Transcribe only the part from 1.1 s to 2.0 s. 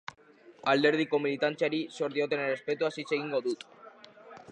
militantziari